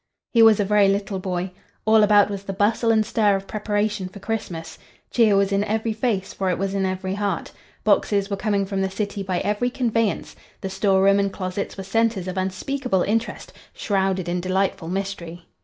[0.31, 1.51] He was a very little boy.
[1.85, 4.79] All about was the bustle and stir of preparation for Christmas.
[5.11, 7.51] Cheer was in every face, for it was in every heart.
[7.83, 10.35] Boxes were coming from the city by every conveyance.
[10.61, 15.45] The store room and closets were centres of unspeakable interest, shrouded in delightful mystery.